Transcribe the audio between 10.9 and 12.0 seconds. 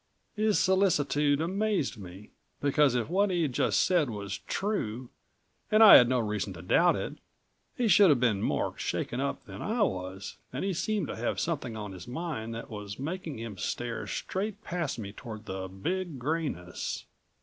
to have something on